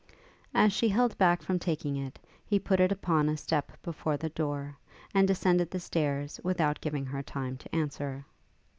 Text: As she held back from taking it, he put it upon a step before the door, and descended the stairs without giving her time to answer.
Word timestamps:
As 0.55 0.73
she 0.73 0.89
held 0.89 1.15
back 1.19 1.43
from 1.43 1.59
taking 1.59 1.95
it, 1.95 2.17
he 2.43 2.57
put 2.57 2.79
it 2.79 2.91
upon 2.91 3.29
a 3.29 3.37
step 3.37 3.79
before 3.83 4.17
the 4.17 4.29
door, 4.29 4.75
and 5.13 5.27
descended 5.27 5.69
the 5.69 5.79
stairs 5.79 6.39
without 6.43 6.81
giving 6.81 7.05
her 7.05 7.21
time 7.21 7.55
to 7.57 7.75
answer. 7.75 8.25